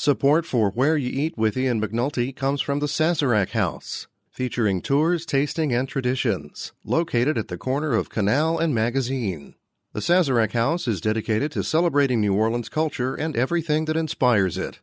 [0.00, 5.26] Support for Where You Eat with Ian McNulty comes from the Sazerac House, featuring tours,
[5.26, 9.56] tasting, and traditions, located at the corner of Canal and Magazine.
[9.94, 14.78] The Sazerac House is dedicated to celebrating New Orleans culture and everything that inspires it.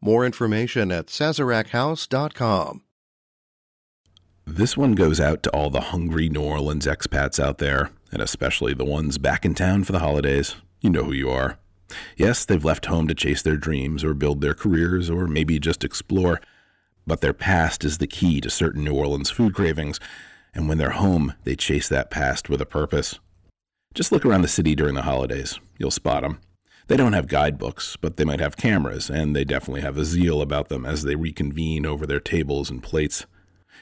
[0.00, 2.84] More information at sazerachouse.com.
[4.46, 8.72] This one goes out to all the hungry New Orleans expats out there, and especially
[8.72, 10.56] the ones back in town for the holidays.
[10.80, 11.58] You know who you are.
[12.16, 15.84] Yes, they've left home to chase their dreams or build their careers or maybe just
[15.84, 16.40] explore,
[17.06, 20.00] but their past is the key to certain New Orleans food cravings,
[20.54, 23.18] and when they're home, they chase that past with a purpose.
[23.94, 25.60] Just look around the city during the holidays.
[25.78, 26.40] You'll spot them.
[26.86, 30.42] They don't have guidebooks, but they might have cameras, and they definitely have a zeal
[30.42, 33.26] about them as they reconvene over their tables and plates.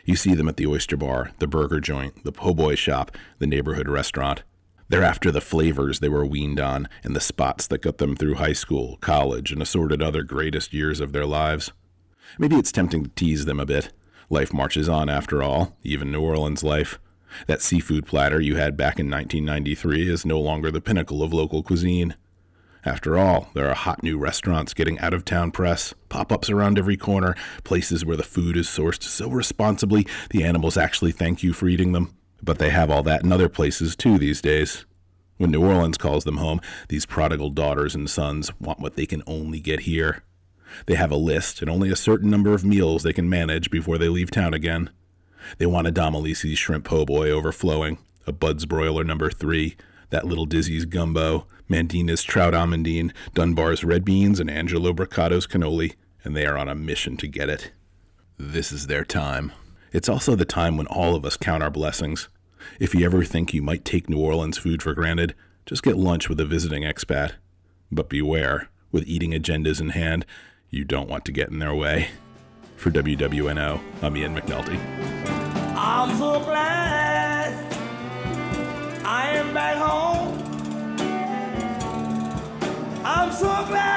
[0.05, 3.47] You see them at the oyster bar, the burger joint, the po' boy shop, the
[3.47, 4.43] neighborhood restaurant.
[4.93, 8.35] They're after the flavors they were weaned on and the spots that got them through
[8.35, 11.73] high school, college, and assorted other greatest years of their lives.
[12.39, 13.91] Maybe it's tempting to tease them a bit.
[14.29, 16.99] Life marches on after all, even New Orleans life.
[17.47, 21.63] That seafood platter you had back in 1993 is no longer the pinnacle of local
[21.63, 22.15] cuisine.
[22.85, 26.79] After all, there are hot new restaurants getting out of town press, pop ups around
[26.79, 27.35] every corner,
[27.65, 31.93] places where the food is sourced so responsibly the animals actually thank you for eating
[31.93, 32.15] them.
[32.43, 34.85] But they have all that in other places too these days.
[35.39, 39.23] When New Orleans calls them home, these prodigal daughters and sons want what they can
[39.27, 40.23] only get here.
[40.87, 43.99] They have a list and only a certain number of meals they can manage before
[43.99, 44.91] they leave town again.
[45.59, 49.77] They want a Domilise's shrimp po' boy overflowing, a Bud's broiler number three,
[50.11, 56.37] that little Dizzy's gumbo, Mandina's trout amandine, Dunbar's red beans, and Angelo Brocato's cannoli, and
[56.37, 57.73] they are on a mission to get it.
[58.39, 59.53] This is their time.
[59.93, 62.29] It's also the time when all of us count our blessings.
[62.81, 65.35] If you ever think you might take New Orleans food for granted,
[65.67, 67.33] just get lunch with a visiting expat.
[67.91, 70.25] But beware, with eating agendas in hand,
[70.71, 72.09] you don't want to get in their way.
[72.77, 74.79] For WWNO, I'm Ian McNulty.
[75.77, 77.53] I'm so glad
[79.05, 80.39] I am back home.
[83.05, 83.92] I'm so glad,